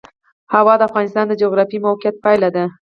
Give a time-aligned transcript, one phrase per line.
[0.55, 2.63] هوا د افغانستان د جغرافیایي موقیعت پایله ده.